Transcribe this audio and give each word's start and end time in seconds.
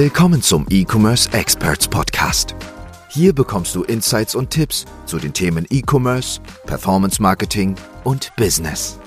Willkommen 0.00 0.40
zum 0.42 0.64
E-Commerce 0.70 1.28
Experts 1.32 1.88
Podcast. 1.88 2.54
Hier 3.08 3.32
bekommst 3.32 3.74
du 3.74 3.82
Insights 3.82 4.36
und 4.36 4.48
Tipps 4.48 4.84
zu 5.06 5.18
den 5.18 5.34
Themen 5.34 5.66
E-Commerce, 5.70 6.40
Performance 6.66 7.20
Marketing 7.20 7.74
und 8.04 8.30
Business. 8.36 9.00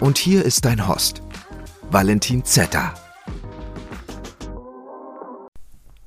Und 0.00 0.16
hier 0.16 0.42
ist 0.42 0.64
dein 0.64 0.88
Host, 0.88 1.20
Valentin 1.90 2.46
Zetter. 2.46 2.94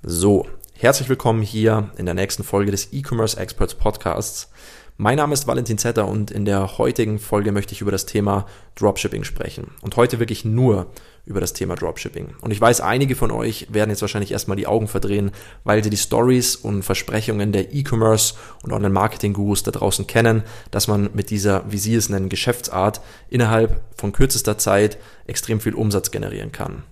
So, 0.02 0.48
herzlich 0.74 1.08
willkommen 1.08 1.44
hier 1.44 1.92
in 1.98 2.08
der 2.08 2.16
nächsten 2.16 2.44
Folge 2.44 2.72
des 2.72 2.92
E-Commerce 2.92 3.40
Experts 3.40 3.76
Podcasts. 3.76 4.50
Mein 4.98 5.18
Name 5.18 5.34
ist 5.34 5.46
Valentin 5.46 5.78
Zetter 5.78 6.08
und 6.08 6.32
in 6.32 6.46
der 6.46 6.80
heutigen 6.80 7.20
Folge 7.20 7.52
möchte 7.52 7.74
ich 7.74 7.82
über 7.82 7.92
das 7.92 8.08
Thema 8.08 8.48
Dropshipping 8.74 9.24
sprechen. 9.24 9.70
Und 9.82 9.98
heute 9.98 10.18
wirklich 10.18 10.46
nur 10.46 10.92
über 11.26 11.40
das 11.40 11.54
Thema 11.54 11.76
Dropshipping. 11.76 12.30
Und 12.42 12.52
ich 12.52 12.60
weiß, 12.60 12.82
einige 12.82 13.16
von 13.16 13.32
euch 13.32 13.68
werden 13.72 13.90
jetzt 13.90 14.02
wahrscheinlich 14.02 14.32
erstmal 14.32 14.58
die 14.58 14.68
Augen 14.68 14.88
verdrehen, 14.88 15.32
weil 15.64 15.84
sie 15.84 15.90
die 15.90 15.98
Stories 15.98 16.56
und 16.56 16.84
Versprechungen 16.84 17.52
der 17.52 17.74
E-Commerce 17.74 18.36
und 18.64 18.74
Online-Marketing-Gurus 18.74 19.64
da 19.64 19.72
draußen 19.72 20.08
kennen, 20.08 20.44
dass 20.72 20.88
man 20.88 21.10
mit 21.14 21.30
dieser, 21.30 21.64
wie 21.72 21.78
sie 21.78 21.96
es 21.96 22.10
nennen, 22.10 22.30
Geschäftsart 22.30 23.02
innerhalb 23.30 23.82
von 23.96 24.12
kürzester 24.12 24.58
Zeit 24.58 24.98
extrem 25.28 25.60
viel 25.60 25.76
Umsatz 25.76 26.12
generieren 26.12 26.52
kann. 26.52 26.84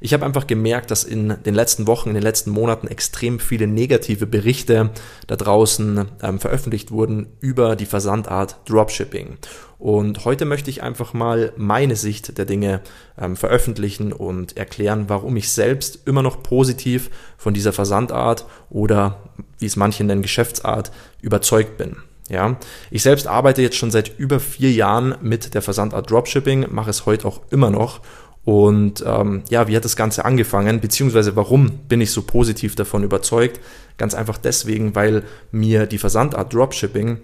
Ich 0.00 0.12
habe 0.12 0.24
einfach 0.24 0.46
gemerkt, 0.46 0.90
dass 0.90 1.04
in 1.04 1.36
den 1.44 1.54
letzten 1.54 1.86
Wochen, 1.86 2.10
in 2.10 2.14
den 2.14 2.22
letzten 2.22 2.50
Monaten 2.50 2.88
extrem 2.88 3.40
viele 3.40 3.66
negative 3.66 4.26
Berichte 4.26 4.90
da 5.26 5.36
draußen 5.36 6.06
ähm, 6.22 6.38
veröffentlicht 6.38 6.90
wurden 6.90 7.28
über 7.40 7.76
die 7.76 7.86
Versandart 7.86 8.56
Dropshipping. 8.68 9.38
Und 9.78 10.24
heute 10.24 10.46
möchte 10.46 10.70
ich 10.70 10.82
einfach 10.82 11.12
mal 11.12 11.52
meine 11.56 11.96
Sicht 11.96 12.38
der 12.38 12.46
Dinge 12.46 12.80
ähm, 13.20 13.36
veröffentlichen 13.36 14.12
und 14.12 14.56
erklären, 14.56 15.04
warum 15.08 15.36
ich 15.36 15.50
selbst 15.50 16.00
immer 16.06 16.22
noch 16.22 16.42
positiv 16.42 17.10
von 17.36 17.52
dieser 17.52 17.72
Versandart 17.72 18.46
oder 18.70 19.22
wie 19.58 19.66
es 19.66 19.76
manche 19.76 20.04
nennen 20.04 20.22
Geschäftsart 20.22 20.92
überzeugt 21.20 21.76
bin. 21.76 21.96
Ja, 22.28 22.56
ich 22.90 23.02
selbst 23.02 23.28
arbeite 23.28 23.62
jetzt 23.62 23.76
schon 23.76 23.90
seit 23.90 24.18
über 24.18 24.40
vier 24.40 24.72
Jahren 24.72 25.14
mit 25.20 25.54
der 25.54 25.62
Versandart 25.62 26.10
Dropshipping, 26.10 26.66
mache 26.70 26.90
es 26.90 27.06
heute 27.06 27.28
auch 27.28 27.40
immer 27.50 27.70
noch. 27.70 28.00
Und 28.44 29.04
ähm, 29.06 29.42
ja, 29.48 29.68
wie 29.68 29.76
hat 29.76 29.84
das 29.84 29.96
Ganze 29.96 30.24
angefangen? 30.24 30.80
Beziehungsweise 30.80 31.36
warum 31.36 31.78
bin 31.88 32.00
ich 32.00 32.12
so 32.12 32.22
positiv 32.22 32.76
davon 32.76 33.02
überzeugt? 33.02 33.60
Ganz 33.96 34.14
einfach 34.14 34.38
deswegen, 34.38 34.94
weil 34.94 35.24
mir 35.50 35.86
die 35.86 35.98
Versandart 35.98 36.52
Dropshipping 36.52 37.18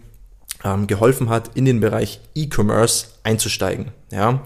ähm, 0.65 0.87
geholfen 0.87 1.29
hat, 1.29 1.51
in 1.55 1.65
den 1.65 1.81
Bereich 1.81 2.21
E-Commerce 2.35 3.07
einzusteigen. 3.23 3.93
Ja. 4.11 4.43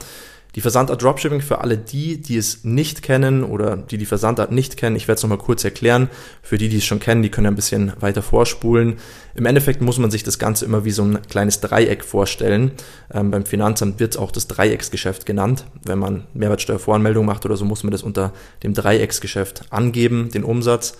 Die 0.57 0.63
Versandart 0.63 1.03
Dropshipping 1.03 1.43
für 1.43 1.61
alle 1.61 1.77
die, 1.77 2.19
die 2.19 2.39
es 2.39 2.65
nicht 2.65 3.03
kennen 3.03 3.45
oder 3.45 3.77
die 3.77 3.99
die 3.99 4.07
Versandart 4.07 4.53
nicht 4.53 4.79
kennen, 4.79 4.97
ich 4.97 5.07
werde 5.07 5.19
es 5.19 5.23
nochmal 5.23 5.37
kurz 5.37 5.63
erklären. 5.65 6.09
Für 6.41 6.57
die, 6.57 6.71
die 6.71 6.79
es 6.79 6.87
schon 6.87 6.99
kennen, 6.99 7.23
die 7.23 7.29
können 7.29 7.49
ein 7.49 7.55
bisschen 7.55 7.93
weiter 8.01 8.23
vorspulen. 8.23 8.95
Im 9.35 9.45
Endeffekt 9.45 9.83
muss 9.83 9.99
man 9.99 10.11
sich 10.11 10.23
das 10.23 10.39
Ganze 10.39 10.65
immer 10.65 10.87
wie 10.87 10.93
so 10.93 11.03
ein 11.03 11.21
kleines 11.29 11.61
Dreieck 11.61 12.03
vorstellen. 12.03 12.71
Ähm, 13.13 13.31
beim 13.31 13.45
Finanzamt 13.45 14.01
wird 14.01 14.15
es 14.15 14.17
auch 14.17 14.31
das 14.31 14.49
Dreiecksgeschäft 14.49 15.27
genannt. 15.27 15.67
Wenn 15.85 15.99
man 15.99 16.25
Mehrwertsteuervoranmeldung 16.33 17.27
macht 17.27 17.45
oder 17.45 17.59
so, 17.59 17.67
muss 17.67 17.85
man 17.85 17.91
das 17.91 18.03
unter 18.03 18.33
dem 18.63 18.73
Dreiecksgeschäft 18.73 19.65
angeben, 19.69 20.31
den 20.31 20.43
Umsatz. 20.43 20.97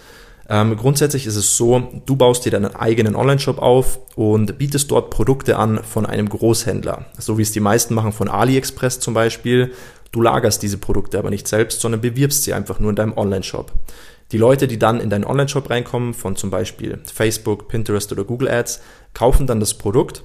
Ähm, 0.49 0.77
grundsätzlich 0.77 1.27
ist 1.27 1.37
es 1.37 1.57
so, 1.57 1.89
du 2.07 2.17
baust 2.17 2.45
dir 2.45 2.53
deinen 2.53 2.75
eigenen 2.77 3.17
Online-Shop 3.17 3.59
auf 3.59 3.99
und 4.15 4.59
bietest 4.59 4.91
dort 4.91 5.11
Produkte 5.11 5.57
an 5.57 5.83
von 5.83 6.07
einem 6.07 6.29
Großhändler. 6.29 7.07
So 7.19 7.37
wie 7.39 7.43
es 7.43 7.53
die 7.53 7.61
meisten 7.61 7.95
machen 7.95 8.13
von 8.13 8.29
AliExpress 8.29 9.01
zum 9.01 9.15
Beispiel. 9.15 9.73
Du 10.13 10.23
lagerst 10.23 10.63
diese 10.63 10.79
Produkte 10.79 11.19
aber 11.19 11.31
nicht 11.31 11.49
selbst, 11.49 11.81
sondern 11.81 12.01
bewirbst 12.01 12.45
sie 12.45 12.55
einfach 12.55 12.79
nur 12.79 12.91
in 12.91 12.97
deinem 12.97 13.17
Online-Shop. 13.17 13.73
Die 14.33 14.39
Leute, 14.39 14.67
die 14.67 14.79
dann 14.79 15.01
in 15.01 15.11
deinen 15.11 15.25
Online-Shop 15.25 15.69
reinkommen, 15.69 16.15
von 16.15 16.37
zum 16.37 16.51
Beispiel 16.51 16.99
Facebook, 17.13 17.69
Pinterest 17.69 18.11
oder 18.13 18.25
Google 18.25 18.49
Ads, 18.49 18.81
kaufen 19.15 19.47
dann 19.47 19.61
das 19.61 19.75
Produkt 19.75 20.23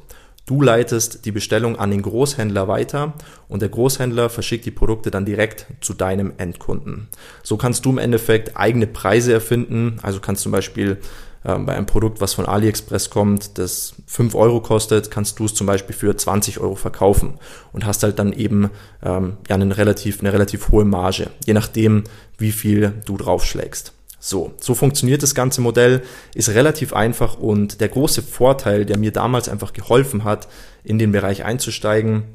Du 0.52 0.62
leitest 0.62 1.24
die 1.24 1.32
Bestellung 1.32 1.80
an 1.80 1.92
den 1.92 2.02
Großhändler 2.02 2.68
weiter 2.68 3.14
und 3.48 3.62
der 3.62 3.70
Großhändler 3.70 4.30
verschickt 4.30 4.66
die 4.66 4.72
Produkte 4.72 5.10
dann 5.10 5.24
direkt 5.24 5.66
zu 5.80 5.94
deinem 5.94 6.34
Endkunden. 6.36 7.08
So 7.42 7.56
kannst 7.56 7.86
du 7.86 7.92
im 7.92 7.98
Endeffekt 7.98 8.58
eigene 8.58 8.86
Preise 8.86 9.32
erfinden. 9.32 9.98
Also 10.02 10.20
kannst 10.20 10.44
zum 10.44 10.52
Beispiel 10.52 10.98
äh, 11.46 11.58
bei 11.58 11.74
einem 11.74 11.86
Produkt, 11.86 12.20
was 12.20 12.34
von 12.34 12.46
AliExpress 12.46 13.10
kommt, 13.10 13.60
das 13.60 13.94
5 14.08 14.36
Euro 14.36 14.60
kostet, 14.60 15.10
kannst 15.10 15.40
du 15.40 15.46
es 15.46 15.54
zum 15.54 15.68
Beispiel 15.68 15.96
für 15.96 16.18
20 16.18 16.60
Euro 16.60 16.76
verkaufen 16.76 17.36
und 17.72 17.86
hast 17.86 18.04
halt 18.04 18.20
dann 18.20 18.34
eben 18.34 18.72
ähm, 19.04 19.38
ja, 19.48 19.56
eine, 19.56 19.78
relativ, 19.78 20.20
eine 20.20 20.34
relativ 20.34 20.68
hohe 20.68 20.84
Marge, 20.84 21.30
je 21.46 21.54
nachdem, 21.54 22.04
wie 22.38 22.52
viel 22.52 22.92
du 23.06 23.16
draufschlägst. 23.16 23.94
So, 24.24 24.54
so 24.60 24.76
funktioniert 24.76 25.24
das 25.24 25.34
ganze 25.34 25.62
Modell, 25.62 26.04
ist 26.36 26.50
relativ 26.50 26.94
einfach 26.94 27.40
und 27.40 27.82
der 27.82 27.90
große 27.90 28.22
Vorteil, 28.22 28.86
der 28.86 29.00
mir 29.00 29.12
damals 29.12 29.50
einfach 29.50 29.74
geholfen 29.74 30.24
hat, 30.24 30.48
in 30.84 31.00
den 31.00 31.12
Bereich 31.12 31.44
einzusteigen, 31.44 32.26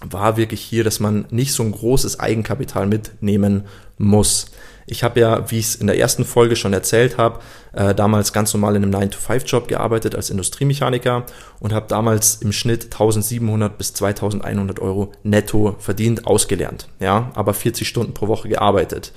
war 0.00 0.36
wirklich 0.36 0.60
hier, 0.60 0.84
dass 0.84 1.00
man 1.00 1.26
nicht 1.30 1.52
so 1.52 1.64
ein 1.64 1.72
großes 1.72 2.20
Eigenkapital 2.20 2.86
mitnehmen 2.86 3.64
muss. 3.98 4.46
Ich 4.86 5.02
habe 5.02 5.18
ja, 5.18 5.50
wie 5.50 5.58
ich 5.58 5.66
es 5.66 5.76
in 5.76 5.88
der 5.88 5.98
ersten 5.98 6.24
Folge 6.24 6.54
schon 6.54 6.72
erzählt 6.72 7.18
habe, 7.18 7.40
äh, 7.72 7.96
damals 7.96 8.32
ganz 8.32 8.54
normal 8.54 8.76
in 8.76 8.84
einem 8.84 8.94
9-to-5-Job 8.94 9.66
gearbeitet 9.66 10.14
als 10.14 10.30
Industriemechaniker 10.30 11.24
und 11.58 11.72
habe 11.72 11.86
damals 11.88 12.36
im 12.36 12.52
Schnitt 12.52 12.84
1700 12.84 13.76
bis 13.76 13.92
2100 13.94 14.78
Euro 14.78 15.10
netto 15.24 15.74
verdient, 15.80 16.28
ausgelernt. 16.28 16.86
Ja, 17.00 17.32
aber 17.34 17.54
40 17.54 17.88
Stunden 17.88 18.14
pro 18.14 18.28
Woche 18.28 18.48
gearbeitet. 18.48 19.12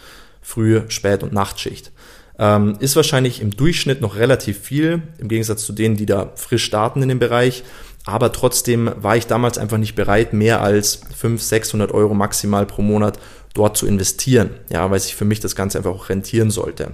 Früh, 0.47 0.83
Spät- 0.87 1.23
und 1.23 1.33
Nachtschicht. 1.33 1.91
Ähm, 2.39 2.77
ist 2.79 2.95
wahrscheinlich 2.95 3.41
im 3.41 3.51
Durchschnitt 3.51 3.99
noch 3.99 4.15
relativ 4.15 4.57
viel, 4.57 5.01
im 5.17 5.27
Gegensatz 5.27 5.65
zu 5.65 5.73
denen, 5.73 5.97
die 5.97 6.05
da 6.05 6.31
frisch 6.35 6.63
starten 6.63 7.03
in 7.03 7.09
dem 7.09 7.19
Bereich. 7.19 7.65
Aber 8.07 8.31
trotzdem 8.31 8.89
war 8.95 9.17
ich 9.17 9.27
damals 9.27 9.57
einfach 9.57 9.77
nicht 9.77 9.95
bereit, 9.95 10.31
mehr 10.31 10.61
als 10.61 11.01
500, 11.17 11.41
600 11.41 11.91
Euro 11.91 12.13
maximal 12.13 12.65
pro 12.65 12.81
Monat 12.81 13.19
dort 13.53 13.75
zu 13.75 13.85
investieren. 13.85 14.51
Ja, 14.69 14.89
weil 14.89 15.01
sich 15.01 15.13
für 15.13 15.25
mich 15.25 15.41
das 15.41 15.57
Ganze 15.57 15.77
einfach 15.77 15.91
auch 15.91 16.07
rentieren 16.07 16.49
sollte. 16.49 16.91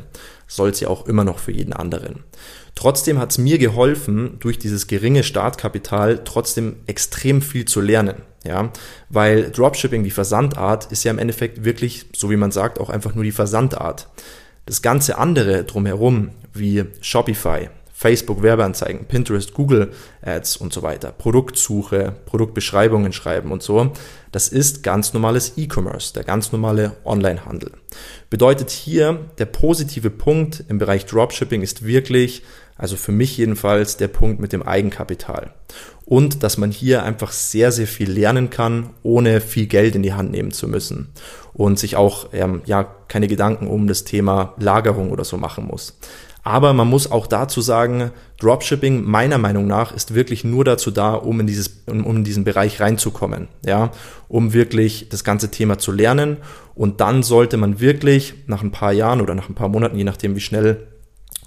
Soll 0.48 0.72
es 0.72 0.80
ja 0.80 0.88
auch 0.88 1.06
immer 1.06 1.24
noch 1.24 1.38
für 1.38 1.52
jeden 1.52 1.72
anderen. 1.72 2.24
Trotzdem 2.74 3.20
hat 3.20 3.30
es 3.30 3.38
mir 3.38 3.60
geholfen, 3.60 4.38
durch 4.40 4.58
dieses 4.58 4.88
geringe 4.88 5.22
Startkapital 5.22 6.24
trotzdem 6.24 6.78
extrem 6.88 7.44
viel 7.44 7.66
zu 7.66 7.80
lernen. 7.80 8.24
Ja, 8.44 8.72
weil 9.10 9.52
Dropshipping, 9.52 10.04
die 10.04 10.10
Versandart, 10.10 10.92
ist 10.92 11.04
ja 11.04 11.12
im 11.12 11.20
Endeffekt 11.20 11.64
wirklich, 11.64 12.08
so 12.16 12.32
wie 12.32 12.38
man 12.38 12.52
sagt, 12.52 12.80
auch 12.80 12.90
einfach 12.90 13.14
nur 13.14 13.24
die 13.24 13.32
Versandart. 13.32 14.10
Das 14.66 14.82
ganze 14.82 15.20
andere 15.20 15.64
drumherum, 15.64 16.32
wie 16.54 16.86
Shopify, 17.02 17.70
Facebook 18.04 18.44
Werbeanzeigen, 18.44 19.06
Pinterest, 19.06 19.54
Google 19.54 19.94
Ads 20.22 20.58
und 20.58 20.74
so 20.74 20.84
weiter, 20.84 21.14
Produktsuche, 21.14 22.14
Produktbeschreibungen 22.26 23.14
schreiben 23.14 23.50
und 23.54 23.64
so, 23.64 23.94
das 24.34 24.50
ist 24.50 24.84
ganz 24.84 25.14
normales 25.14 25.54
E-Commerce, 25.56 26.12
der 26.12 26.26
ganz 26.26 26.52
normale 26.52 26.98
Onlinehandel. 27.06 27.72
Bedeutet 28.30 28.72
hier, 28.72 29.22
der 29.38 29.46
positive 29.46 30.10
Punkt 30.10 30.66
im 30.68 30.80
Bereich 30.80 31.06
Dropshipping 31.06 31.62
ist 31.62 31.86
wirklich, 31.86 32.44
also 32.76 32.98
für 32.98 33.14
mich 33.14 33.38
jedenfalls, 33.38 33.96
der 33.96 34.10
Punkt 34.10 34.42
mit 34.42 34.52
dem 34.52 34.64
Eigenkapital. 34.64 35.54
Und 36.04 36.44
dass 36.44 36.58
man 36.58 36.72
hier 36.72 37.04
einfach 37.04 37.32
sehr, 37.32 37.72
sehr 37.72 37.88
viel 37.88 38.12
lernen 38.12 38.50
kann, 38.50 38.90
ohne 39.04 39.40
viel 39.40 39.68
Geld 39.68 39.96
in 39.96 40.04
die 40.04 40.12
Hand 40.12 40.30
nehmen 40.30 40.52
zu 40.52 40.68
müssen 40.68 41.14
und 41.54 41.80
sich 41.80 41.96
auch 41.96 42.34
ähm, 42.34 42.64
ja 42.66 42.84
keine 43.08 43.30
Gedanken 43.30 43.68
um 43.68 43.88
das 43.88 44.04
Thema 44.04 44.56
Lagerung 44.58 45.12
oder 45.12 45.24
so 45.24 45.38
machen 45.38 45.68
muss. 45.68 45.98
Aber 46.44 46.74
man 46.74 46.90
muss 46.90 47.10
auch 47.10 47.26
dazu 47.26 47.62
sagen, 47.62 48.12
Dropshipping 48.40 49.04
meiner 49.04 49.38
Meinung 49.38 49.66
nach 49.66 49.94
ist 49.94 50.14
wirklich 50.14 50.44
nur 50.44 50.66
dazu 50.66 50.92
da, 50.92 51.14
um 51.14 51.40
in 51.40 51.48
dieses, 51.48 51.84
um, 51.88 52.06
um 52.06 52.18
in 52.18 52.24
diesen 52.26 52.44
Bereich 52.44 52.82
reinzukommen, 52.82 53.48
ja, 53.66 53.92
um 54.28 54.52
wirklich 54.52 55.08
das 55.10 55.24
ganze 55.24 55.52
Thema 55.52 55.78
zu 55.78 55.94
lernen. 55.94 56.38
Und 56.76 57.00
dann 57.00 57.24
sollte 57.24 57.56
man 57.56 57.80
wirklich 57.80 58.34
nach 58.48 58.62
ein 58.62 58.72
paar 58.72 58.92
Jahren 58.92 59.22
oder 59.22 59.36
nach 59.36 59.48
ein 59.48 59.56
paar 59.56 59.70
Monaten, 59.70 59.98
je 59.98 60.04
nachdem 60.04 60.36
wie 60.36 60.42
schnell 60.42 60.88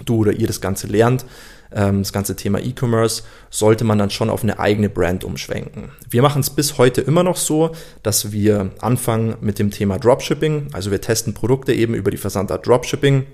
du 0.04 0.16
oder 0.16 0.32
ihr 0.32 0.46
das 0.46 0.62
Ganze 0.62 0.86
lernt, 0.86 1.26
ähm, 1.72 1.98
das 1.98 2.12
ganze 2.12 2.36
Thema 2.36 2.58
E-Commerce, 2.60 3.22
sollte 3.50 3.84
man 3.84 3.98
dann 3.98 4.10
schon 4.10 4.30
auf 4.30 4.42
eine 4.42 4.58
eigene 4.58 4.88
Brand 4.88 5.24
umschwenken. 5.24 5.90
Wir 6.08 6.22
machen 6.22 6.40
es 6.40 6.48
bis 6.48 6.78
heute 6.78 7.02
immer 7.02 7.22
noch 7.22 7.36
so, 7.36 7.72
dass 8.02 8.32
wir 8.32 8.70
anfangen 8.80 9.36
mit 9.42 9.58
dem 9.58 9.70
Thema 9.70 9.98
Dropshipping. 9.98 10.68
Also 10.72 10.90
wir 10.90 11.00
testen 11.02 11.34
Produkte 11.34 11.74
eben 11.74 11.94
über 11.94 12.10
die 12.10 12.16
Versandart 12.16 12.66
Dropshipping. 12.66 13.26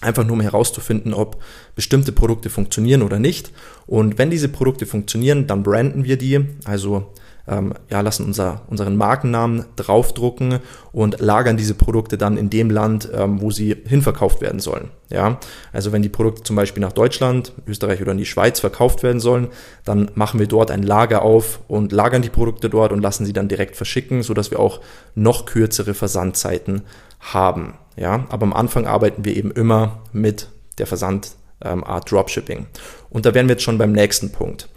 Einfach 0.00 0.24
nur 0.24 0.34
um 0.34 0.40
herauszufinden, 0.40 1.12
ob 1.12 1.42
bestimmte 1.74 2.12
Produkte 2.12 2.50
funktionieren 2.50 3.02
oder 3.02 3.18
nicht. 3.18 3.50
Und 3.86 4.18
wenn 4.18 4.30
diese 4.30 4.48
Produkte 4.48 4.86
funktionieren, 4.86 5.46
dann 5.46 5.62
branden 5.62 6.04
wir 6.04 6.16
die. 6.16 6.46
Also 6.64 7.12
ähm, 7.48 7.72
ja, 7.90 8.00
lassen 8.00 8.24
unser, 8.24 8.62
unseren 8.68 8.96
Markennamen 8.96 9.64
draufdrucken 9.76 10.60
und 10.92 11.18
lagern 11.20 11.56
diese 11.56 11.74
Produkte 11.74 12.18
dann 12.18 12.36
in 12.36 12.50
dem 12.50 12.70
Land, 12.70 13.08
ähm, 13.12 13.40
wo 13.40 13.50
sie 13.50 13.74
hinverkauft 13.86 14.40
werden 14.40 14.60
sollen. 14.60 14.90
Ja, 15.08 15.40
also 15.72 15.90
wenn 15.92 16.02
die 16.02 16.10
Produkte 16.10 16.42
zum 16.42 16.56
Beispiel 16.56 16.82
nach 16.82 16.92
Deutschland, 16.92 17.54
Österreich 17.66 18.02
oder 18.02 18.12
in 18.12 18.18
die 18.18 18.26
Schweiz 18.26 18.60
verkauft 18.60 19.02
werden 19.02 19.20
sollen, 19.20 19.48
dann 19.84 20.10
machen 20.14 20.38
wir 20.38 20.46
dort 20.46 20.70
ein 20.70 20.82
Lager 20.82 21.22
auf 21.22 21.60
und 21.66 21.92
lagern 21.92 22.20
die 22.20 22.28
Produkte 22.28 22.68
dort 22.68 22.92
und 22.92 23.00
lassen 23.00 23.24
sie 23.24 23.32
dann 23.32 23.48
direkt 23.48 23.76
verschicken, 23.76 24.22
so 24.22 24.34
dass 24.34 24.50
wir 24.50 24.60
auch 24.60 24.80
noch 25.14 25.46
kürzere 25.46 25.94
Versandzeiten 25.94 26.82
haben. 27.20 27.74
Ja, 27.96 28.26
aber 28.28 28.44
am 28.44 28.52
Anfang 28.52 28.86
arbeiten 28.86 29.24
wir 29.24 29.36
eben 29.36 29.50
immer 29.50 30.02
mit 30.12 30.48
der 30.78 30.86
Versandart 30.86 31.32
ähm, 31.64 31.84
Dropshipping. 32.06 32.66
Und 33.10 33.26
da 33.26 33.34
wären 33.34 33.48
wir 33.48 33.54
jetzt 33.54 33.64
schon 33.64 33.78
beim 33.78 33.92
nächsten 33.92 34.30
Punkt. 34.30 34.68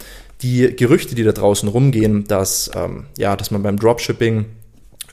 Die 0.42 0.76
Gerüchte, 0.76 1.14
die 1.14 1.24
da 1.24 1.32
draußen 1.32 1.70
rumgehen, 1.70 2.26
dass, 2.26 2.72
ähm, 2.76 3.06
ja, 3.18 3.36
dass 3.36 3.52
man 3.52 3.62
beim 3.62 3.78
Dropshipping 3.78 4.46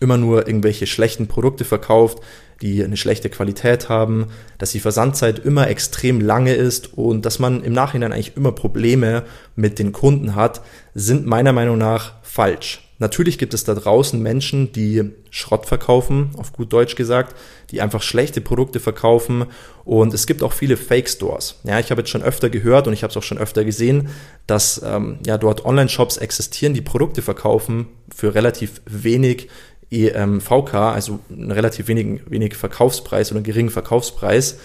immer 0.01 0.17
nur 0.17 0.47
irgendwelche 0.47 0.87
schlechten 0.87 1.27
Produkte 1.27 1.65
verkauft, 1.65 2.19
die 2.63 2.83
eine 2.83 2.97
schlechte 2.97 3.29
Qualität 3.29 3.89
haben, 3.89 4.29
dass 4.59 4.73
die 4.73 4.81
Versandzeit 4.81 5.39
immer 5.39 5.69
extrem 5.69 6.21
lange 6.21 6.55
ist 6.55 6.95
und 6.95 7.25
dass 7.27 7.39
man 7.39 7.63
im 7.63 7.73
Nachhinein 7.73 8.13
eigentlich 8.13 8.37
immer 8.37 8.53
Probleme 8.53 9.25
mit 9.55 9.79
den 9.79 9.93
Kunden 9.93 10.35
hat, 10.35 10.63
sind 10.95 11.27
meiner 11.27 11.53
Meinung 11.53 11.79
nach 11.79 12.15
falsch. 12.23 12.88
Natürlich 13.00 13.39
gibt 13.39 13.55
es 13.55 13.62
da 13.62 13.75
draußen 13.75 14.21
Menschen, 14.21 14.73
die 14.73 15.11
Schrott 15.31 15.67
verkaufen, 15.67 16.31
auf 16.37 16.53
gut 16.53 16.73
Deutsch 16.73 16.97
gesagt, 16.97 17.37
die 17.71 17.81
einfach 17.81 18.03
schlechte 18.03 18.41
Produkte 18.41 18.81
verkaufen 18.81 19.47
und 19.85 20.12
es 20.15 20.27
gibt 20.27 20.43
auch 20.43 20.53
viele 20.53 20.77
Fake 20.77 21.09
Stores. 21.09 21.61
Ja, 21.62 21.79
ich 21.79 21.91
habe 21.91 22.00
jetzt 22.00 22.11
schon 22.11 22.23
öfter 22.23 22.50
gehört 22.50 22.89
und 22.89 22.93
ich 22.93 23.05
habe 23.05 23.12
es 23.12 23.17
auch 23.17 23.23
schon 23.23 23.39
öfter 23.39 23.65
gesehen, 23.65 24.09
dass 24.49 24.83
ähm, 24.85 25.19
ja 25.25 25.39
dort 25.39 25.65
Online-Shops 25.65 26.17
existieren, 26.17 26.75
die 26.75 26.81
Produkte 26.81 27.23
verkaufen 27.23 27.87
für 28.15 28.35
relativ 28.35 28.83
wenig 28.87 29.49
EMVK, 29.91 30.75
also 30.75 31.21
einen 31.31 31.53
relativ 31.53 31.87
wenig, 31.87 32.23
wenig 32.29 32.56
Verkaufspreis 32.56 33.31
oder 33.31 33.39
einen 33.39 33.44
geringen 33.44 33.71
Verkaufspreis 33.71 34.59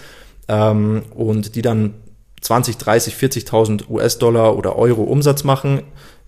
ähm, 0.48 1.02
und 1.14 1.54
die 1.54 1.62
dann 1.62 1.94
20, 2.40 2.76
30, 2.76 3.14
40.000 3.14 3.88
US-Dollar 3.88 4.56
oder 4.56 4.76
Euro 4.76 5.04
Umsatz 5.04 5.44
machen 5.44 5.82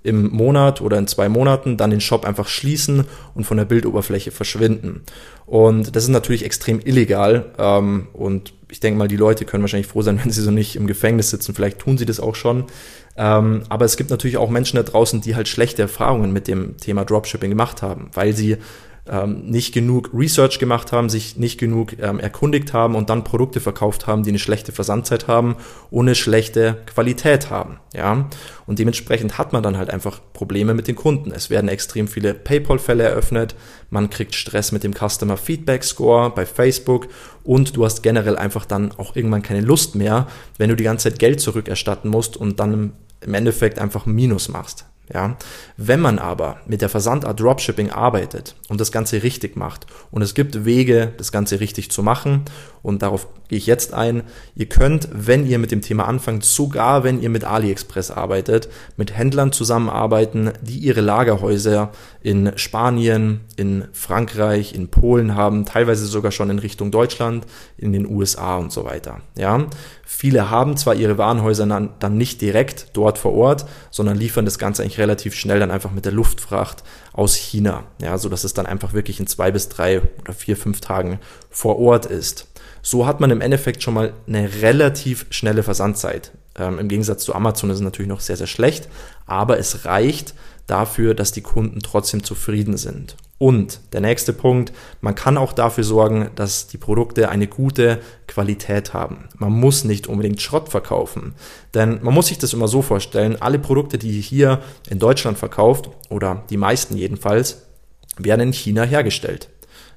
im 0.06 0.30
Monat 0.30 0.80
oder 0.80 0.98
in 0.98 1.08
zwei 1.08 1.28
Monaten, 1.28 1.76
dann 1.76 1.90
den 1.90 2.00
Shop 2.00 2.24
einfach 2.24 2.48
schließen 2.48 3.04
und 3.34 3.44
von 3.44 3.56
der 3.56 3.64
Bildoberfläche 3.64 4.30
verschwinden. 4.30 5.02
Und 5.46 5.94
das 5.96 6.04
ist 6.04 6.10
natürlich 6.10 6.44
extrem 6.44 6.80
illegal. 6.80 7.46
Ähm, 7.58 8.06
und 8.12 8.52
ich 8.70 8.80
denke 8.80 8.98
mal, 8.98 9.08
die 9.08 9.16
Leute 9.16 9.44
können 9.44 9.62
wahrscheinlich 9.62 9.88
froh 9.88 10.02
sein, 10.02 10.20
wenn 10.22 10.30
sie 10.30 10.42
so 10.42 10.50
nicht 10.50 10.76
im 10.76 10.86
Gefängnis 10.86 11.30
sitzen. 11.30 11.54
Vielleicht 11.54 11.80
tun 11.80 11.98
sie 11.98 12.06
das 12.06 12.20
auch 12.20 12.36
schon. 12.36 12.64
Ähm, 13.16 13.62
aber 13.68 13.84
es 13.84 13.96
gibt 13.96 14.10
natürlich 14.10 14.36
auch 14.36 14.50
Menschen 14.50 14.76
da 14.76 14.84
draußen, 14.84 15.20
die 15.20 15.34
halt 15.34 15.48
schlechte 15.48 15.82
Erfahrungen 15.82 16.32
mit 16.32 16.46
dem 16.46 16.76
Thema 16.76 17.04
Dropshipping 17.04 17.50
gemacht 17.50 17.82
haben, 17.82 18.10
weil 18.12 18.32
sie 18.32 18.58
ähm, 19.08 19.46
nicht 19.46 19.72
genug 19.72 20.10
Research 20.12 20.58
gemacht 20.58 20.92
haben, 20.92 21.08
sich 21.08 21.36
nicht 21.36 21.58
genug 21.58 21.98
ähm, 22.00 22.18
erkundigt 22.18 22.72
haben 22.72 22.94
und 22.94 23.10
dann 23.10 23.24
Produkte 23.24 23.60
verkauft 23.60 24.06
haben, 24.06 24.22
die 24.22 24.30
eine 24.30 24.38
schlechte 24.38 24.72
Versandzeit 24.72 25.28
haben, 25.28 25.56
ohne 25.90 26.14
schlechte 26.14 26.78
Qualität 26.86 27.50
haben. 27.50 27.78
Ja, 27.94 28.28
und 28.66 28.78
dementsprechend 28.78 29.38
hat 29.38 29.52
man 29.52 29.62
dann 29.62 29.78
halt 29.78 29.90
einfach 29.90 30.20
Probleme 30.32 30.74
mit 30.74 30.88
den 30.88 30.96
Kunden. 30.96 31.30
Es 31.30 31.50
werden 31.50 31.68
extrem 31.68 32.08
viele 32.08 32.34
PayPal-Fälle 32.34 33.04
eröffnet, 33.04 33.54
man 33.90 34.10
kriegt 34.10 34.34
Stress 34.34 34.72
mit 34.72 34.82
dem 34.82 34.94
Customer 34.94 35.36
Feedback 35.36 35.84
Score 35.84 36.30
bei 36.30 36.44
Facebook 36.44 37.08
und 37.44 37.76
du 37.76 37.84
hast 37.84 38.02
generell 38.02 38.36
einfach 38.36 38.64
dann 38.64 38.92
auch 38.92 39.14
irgendwann 39.14 39.42
keine 39.42 39.60
Lust 39.60 39.94
mehr, 39.94 40.26
wenn 40.58 40.68
du 40.68 40.76
die 40.76 40.84
ganze 40.84 41.10
Zeit 41.10 41.18
Geld 41.18 41.40
zurückerstatten 41.40 42.10
musst 42.10 42.36
und 42.36 42.58
dann 42.58 42.92
im 43.20 43.34
Endeffekt 43.34 43.78
einfach 43.78 44.06
Minus 44.06 44.48
machst. 44.48 44.86
Ja, 45.12 45.36
wenn 45.76 46.00
man 46.00 46.18
aber 46.18 46.56
mit 46.66 46.82
der 46.82 46.88
Versandart 46.88 47.38
Dropshipping 47.38 47.90
arbeitet 47.90 48.56
und 48.68 48.80
das 48.80 48.90
Ganze 48.90 49.22
richtig 49.22 49.56
macht 49.56 49.86
und 50.10 50.20
es 50.20 50.34
gibt 50.34 50.64
Wege, 50.64 51.12
das 51.16 51.30
Ganze 51.30 51.60
richtig 51.60 51.92
zu 51.92 52.02
machen 52.02 52.42
und 52.82 53.02
darauf 53.02 53.28
gehe 53.48 53.58
ich 53.58 53.66
jetzt 53.66 53.94
ein, 53.94 54.22
ihr 54.54 54.66
könnt, 54.66 55.08
wenn 55.12 55.46
ihr 55.46 55.58
mit 55.58 55.70
dem 55.70 55.80
Thema 55.80 56.06
anfangt, 56.06 56.44
sogar 56.44 57.04
wenn 57.04 57.20
ihr 57.20 57.30
mit 57.30 57.44
AliExpress 57.44 58.10
arbeitet, 58.10 58.68
mit 58.96 59.16
Händlern 59.16 59.52
zusammenarbeiten, 59.52 60.52
die 60.62 60.78
ihre 60.78 61.00
Lagerhäuser 61.00 61.92
in 62.22 62.52
Spanien, 62.56 63.40
in 63.56 63.84
Frankreich, 63.92 64.74
in 64.74 64.88
Polen 64.88 65.34
haben, 65.34 65.64
teilweise 65.64 66.06
sogar 66.06 66.32
schon 66.32 66.50
in 66.50 66.58
Richtung 66.58 66.90
Deutschland, 66.90 67.46
in 67.76 67.92
den 67.92 68.06
USA 68.06 68.56
und 68.56 68.72
so 68.72 68.84
weiter. 68.84 69.20
Ja, 69.36 69.66
viele 70.04 70.50
haben 70.50 70.76
zwar 70.76 70.94
ihre 70.94 71.18
Warenhäuser 71.18 71.66
dann, 71.66 72.16
nicht 72.16 72.40
direkt 72.40 72.88
dort 72.94 73.18
vor 73.18 73.34
Ort, 73.34 73.66
sondern 73.90 74.16
liefern 74.16 74.44
das 74.44 74.58
Ganze 74.58 74.82
eigentlich 74.82 74.95
relativ 74.98 75.34
schnell 75.34 75.60
dann 75.60 75.70
einfach 75.70 75.90
mit 75.90 76.04
der 76.04 76.12
Luftfracht 76.12 76.82
aus 77.12 77.34
China. 77.34 77.84
Ja, 78.00 78.18
so 78.18 78.28
dass 78.28 78.44
es 78.44 78.54
dann 78.54 78.66
einfach 78.66 78.92
wirklich 78.92 79.20
in 79.20 79.26
zwei 79.26 79.50
bis 79.50 79.68
drei 79.68 80.02
oder 80.20 80.32
vier, 80.32 80.56
fünf 80.56 80.80
Tagen 80.80 81.18
vor 81.50 81.78
Ort 81.78 82.06
ist. 82.06 82.48
So 82.82 83.06
hat 83.06 83.20
man 83.20 83.30
im 83.30 83.40
Endeffekt 83.40 83.82
schon 83.82 83.94
mal 83.94 84.12
eine 84.26 84.62
relativ 84.62 85.26
schnelle 85.30 85.62
Versandzeit. 85.62 86.32
Ähm, 86.58 86.78
Im 86.78 86.88
Gegensatz 86.88 87.24
zu 87.24 87.34
Amazon 87.34 87.70
ist 87.70 87.76
es 87.76 87.82
natürlich 87.82 88.08
noch 88.08 88.20
sehr, 88.20 88.36
sehr 88.36 88.46
schlecht, 88.46 88.88
aber 89.26 89.58
es 89.58 89.84
reicht 89.84 90.34
dafür, 90.66 91.14
dass 91.14 91.32
die 91.32 91.42
Kunden 91.42 91.80
trotzdem 91.80 92.24
zufrieden 92.24 92.76
sind. 92.76 93.16
Und 93.38 93.80
der 93.92 94.00
nächste 94.00 94.32
Punkt, 94.32 94.72
man 95.02 95.14
kann 95.14 95.36
auch 95.36 95.52
dafür 95.52 95.84
sorgen, 95.84 96.30
dass 96.36 96.68
die 96.68 96.78
Produkte 96.78 97.28
eine 97.28 97.46
gute 97.46 98.00
Qualität 98.26 98.94
haben. 98.94 99.28
Man 99.36 99.52
muss 99.52 99.84
nicht 99.84 100.06
unbedingt 100.06 100.40
Schrott 100.40 100.70
verkaufen. 100.70 101.34
Denn 101.74 102.02
man 102.02 102.14
muss 102.14 102.28
sich 102.28 102.38
das 102.38 102.54
immer 102.54 102.66
so 102.66 102.80
vorstellen, 102.80 103.40
alle 103.40 103.58
Produkte, 103.58 103.98
die 103.98 104.20
hier 104.22 104.60
in 104.88 104.98
Deutschland 104.98 105.36
verkauft, 105.36 105.90
oder 106.08 106.44
die 106.48 106.56
meisten 106.56 106.96
jedenfalls, 106.96 107.66
werden 108.16 108.40
in 108.40 108.52
China 108.54 108.84
hergestellt. 108.84 109.50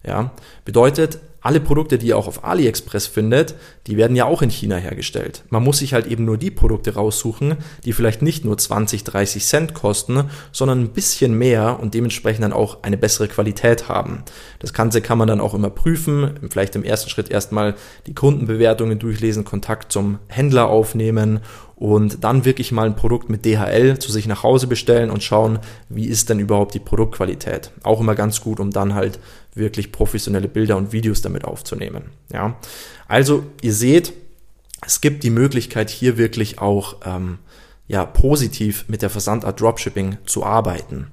Ja, 0.04 0.32
bedeutet, 0.66 1.20
alle 1.42 1.60
Produkte, 1.60 1.98
die 1.98 2.08
ihr 2.08 2.18
auch 2.18 2.28
auf 2.28 2.44
AliExpress 2.44 3.08
findet, 3.08 3.56
die 3.88 3.98
werden 3.98 4.16
ja 4.16 4.26
auch 4.26 4.42
in 4.42 4.50
China 4.50 4.76
hergestellt. 4.76 5.44
Man 5.50 5.64
muss 5.64 5.80
sich 5.80 5.94
halt 5.94 6.08
eben 6.08 6.26
nur 6.26 6.38
die 6.38 6.52
Produkte 6.52 6.96
raussuchen, 6.96 7.58
die 7.86 7.94
vielleicht 7.94 8.22
nicht 8.22 8.46
nur 8.46 8.58
20, 8.58 9.04
30 9.04 9.46
Cent 9.46 9.74
kosten, 9.74 10.26
sondern 10.52 10.82
ein 10.82 10.90
bisschen 10.90 11.38
mehr 11.38 11.80
und 11.80 11.94
dementsprechend 11.94 12.44
dann 12.44 12.54
auch 12.54 12.84
eine 12.84 12.98
bessere 12.98 13.28
Qualität 13.28 13.88
haben. 13.88 14.24
Das 14.60 14.74
Ganze 14.74 15.02
kann 15.02 15.18
man 15.18 15.28
dann 15.28 15.42
auch 15.42 15.54
immer 15.54 15.70
prüfen, 15.70 16.40
vielleicht 16.50 16.76
im 16.76 16.84
ersten 16.84 17.10
Schritt 17.10 17.30
erstmal 17.30 17.76
die 18.08 18.14
Kundenbewertungen 18.14 19.00
durchlesen, 19.00 19.46
Kontakt 19.46 19.92
zum 19.92 20.20
Händler 20.28 20.68
aufnehmen 20.68 21.40
und 21.80 22.26
dann 22.26 22.44
wirklich 22.44 22.74
mal 22.74 22.86
ein 22.86 22.98
Produkt 22.98 23.30
mit 23.30 23.46
DHL 23.46 23.98
zu 24.00 24.12
sich 24.12 24.28
nach 24.28 24.44
Hause 24.44 24.68
bestellen 24.68 25.10
und 25.10 25.24
schauen, 25.24 25.60
wie 25.88 26.06
ist 26.06 26.30
denn 26.30 26.40
überhaupt 26.40 26.74
die 26.74 26.80
Produktqualität. 26.80 27.72
Auch 27.84 28.02
immer 28.02 28.16
ganz 28.16 28.42
gut, 28.42 28.60
um 28.60 28.72
dann 28.72 28.96
halt 28.96 29.20
wirklich 29.56 29.94
professionelle 29.94 30.50
Bilder 30.50 30.76
und 30.76 30.92
Videos 30.92 31.22
damit 31.22 31.39
aufzunehmen. 31.46 32.12
Ja, 32.32 32.58
also 33.08 33.44
ihr 33.62 33.74
seht, 33.74 34.14
es 34.86 35.02
gibt 35.02 35.24
die 35.24 35.30
Möglichkeit 35.30 35.90
hier 35.90 36.18
wirklich 36.18 36.60
auch 36.60 36.98
ähm, 37.06 37.40
ja, 37.90 38.06
positiv 38.06 38.86
mit 38.88 39.02
der 39.02 39.10
Versandart 39.10 39.60
Dropshipping 39.60 40.18
zu 40.26 40.46
arbeiten. 40.46 41.08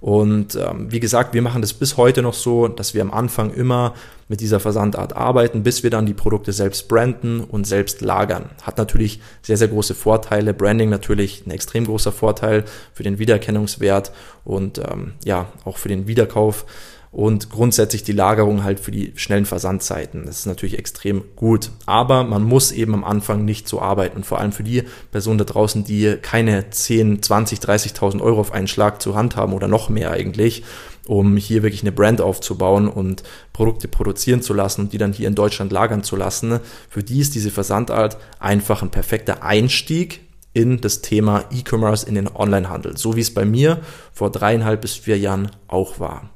Und 0.00 0.56
ähm, 0.56 0.90
wie 0.90 0.98
gesagt, 0.98 1.34
wir 1.34 1.42
machen 1.42 1.60
das 1.60 1.74
bis 1.74 1.98
heute 1.98 2.22
noch 2.22 2.32
so, 2.32 2.68
dass 2.68 2.94
wir 2.94 3.02
am 3.02 3.12
Anfang 3.12 3.52
immer 3.52 3.94
mit 4.28 4.40
dieser 4.40 4.58
Versandart 4.58 5.14
arbeiten, 5.14 5.62
bis 5.62 5.82
wir 5.82 5.90
dann 5.90 6.06
die 6.06 6.14
Produkte 6.14 6.52
selbst 6.52 6.88
branden 6.88 7.40
und 7.40 7.66
selbst 7.66 8.00
lagern. 8.00 8.48
Hat 8.62 8.78
natürlich 8.78 9.20
sehr, 9.42 9.58
sehr 9.58 9.68
große 9.68 9.94
Vorteile. 9.94 10.54
Branding 10.54 10.88
natürlich 10.88 11.46
ein 11.46 11.50
extrem 11.50 11.84
großer 11.84 12.12
Vorteil 12.12 12.64
für 12.94 13.02
den 13.02 13.18
Wiedererkennungswert 13.18 14.10
und 14.44 14.78
ähm, 14.78 15.12
ja, 15.24 15.52
auch 15.66 15.76
für 15.76 15.88
den 15.88 16.06
Wiederkauf 16.06 16.64
und 17.12 17.50
grundsätzlich 17.50 18.02
die 18.02 18.12
Lagerung 18.12 18.64
halt 18.64 18.80
für 18.80 18.90
die 18.90 19.12
schnellen 19.16 19.44
Versandzeiten. 19.44 20.24
Das 20.24 20.38
ist 20.38 20.46
natürlich 20.46 20.78
extrem 20.78 21.24
gut. 21.36 21.70
Aber 21.84 22.24
man 22.24 22.42
muss 22.42 22.72
eben 22.72 22.94
am 22.94 23.04
Anfang 23.04 23.44
nicht 23.44 23.68
so 23.68 23.82
arbeiten. 23.82 24.16
Und 24.16 24.26
vor 24.26 24.40
allem 24.40 24.52
für 24.52 24.62
die 24.62 24.84
Personen 25.10 25.36
da 25.36 25.44
draußen, 25.44 25.84
die 25.84 26.16
keine 26.22 26.70
10, 26.70 27.22
20, 27.22 27.58
30.000 27.58 28.22
Euro 28.22 28.40
auf 28.40 28.52
einen 28.52 28.66
Schlag 28.66 29.02
zur 29.02 29.14
Hand 29.14 29.36
haben 29.36 29.52
oder 29.52 29.68
noch 29.68 29.90
mehr 29.90 30.10
eigentlich, 30.10 30.64
um 31.06 31.36
hier 31.36 31.62
wirklich 31.62 31.82
eine 31.82 31.92
Brand 31.92 32.22
aufzubauen 32.22 32.88
und 32.88 33.22
Produkte 33.52 33.88
produzieren 33.88 34.40
zu 34.40 34.54
lassen 34.54 34.80
und 34.80 34.94
die 34.94 34.98
dann 34.98 35.12
hier 35.12 35.28
in 35.28 35.34
Deutschland 35.34 35.70
lagern 35.70 36.02
zu 36.02 36.16
lassen. 36.16 36.60
Für 36.88 37.02
die 37.02 37.20
ist 37.20 37.34
diese 37.34 37.50
Versandart 37.50 38.16
einfach 38.38 38.80
ein 38.80 38.90
perfekter 38.90 39.42
Einstieg 39.42 40.22
in 40.54 40.80
das 40.80 41.02
Thema 41.02 41.44
E-Commerce, 41.50 42.06
in 42.06 42.14
den 42.14 42.28
Onlinehandel. 42.34 42.96
So 42.96 43.16
wie 43.16 43.20
es 43.20 43.34
bei 43.34 43.44
mir 43.44 43.80
vor 44.14 44.30
dreieinhalb 44.30 44.80
bis 44.80 44.94
vier 44.94 45.18
Jahren 45.18 45.50
auch 45.68 46.00
war. 46.00 46.31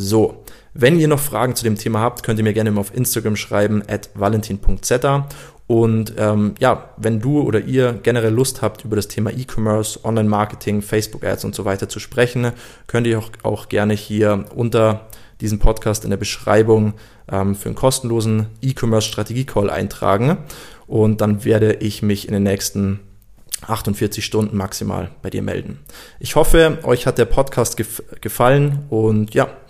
So, 0.00 0.44
wenn 0.74 1.00
ihr 1.00 1.08
noch 1.08 1.18
Fragen 1.18 1.56
zu 1.56 1.64
dem 1.64 1.74
Thema 1.74 1.98
habt, 1.98 2.22
könnt 2.22 2.38
ihr 2.38 2.44
mir 2.44 2.52
gerne 2.52 2.70
mal 2.70 2.82
auf 2.82 2.94
Instagram 2.94 3.34
schreiben, 3.34 3.82
at 3.88 4.10
valentin.zeta. 4.14 5.28
Und 5.66 6.14
ähm, 6.16 6.54
ja, 6.60 6.90
wenn 6.96 7.20
du 7.20 7.40
oder 7.40 7.58
ihr 7.58 7.98
generell 8.04 8.32
Lust 8.32 8.62
habt, 8.62 8.84
über 8.84 8.94
das 8.94 9.08
Thema 9.08 9.32
E-Commerce, 9.32 10.04
Online-Marketing, 10.04 10.82
Facebook-Ads 10.82 11.44
und 11.44 11.56
so 11.56 11.64
weiter 11.64 11.88
zu 11.88 11.98
sprechen, 11.98 12.52
könnt 12.86 13.08
ihr 13.08 13.18
auch, 13.18 13.30
auch 13.42 13.68
gerne 13.68 13.94
hier 13.94 14.44
unter 14.54 15.08
diesem 15.40 15.58
Podcast 15.58 16.04
in 16.04 16.10
der 16.10 16.16
Beschreibung 16.16 16.94
ähm, 17.28 17.56
für 17.56 17.66
einen 17.66 17.74
kostenlosen 17.74 18.46
E-Commerce-Strategie-Call 18.62 19.68
eintragen. 19.68 20.38
Und 20.86 21.20
dann 21.20 21.44
werde 21.44 21.74
ich 21.74 22.02
mich 22.02 22.28
in 22.28 22.34
den 22.34 22.44
nächsten 22.44 23.00
48 23.66 24.24
Stunden 24.24 24.56
maximal 24.56 25.10
bei 25.22 25.30
dir 25.30 25.42
melden. 25.42 25.80
Ich 26.20 26.36
hoffe, 26.36 26.78
euch 26.84 27.08
hat 27.08 27.18
der 27.18 27.24
Podcast 27.24 27.76
gef 27.76 28.00
gefallen 28.20 28.84
und 28.90 29.34
ja, 29.34 29.48